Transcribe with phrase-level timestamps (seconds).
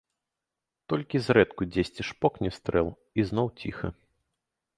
[0.93, 2.89] Толькі зрэдку дзесьці шпокне стрэл,
[3.21, 3.87] і зноў ціха.